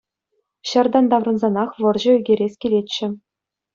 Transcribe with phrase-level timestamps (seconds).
[0.69, 3.07] Ҫартан таврӑнсанах вӑрҫӑ ӳкерес килетчӗ.